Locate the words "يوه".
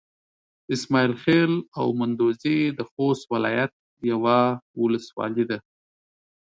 4.11-4.39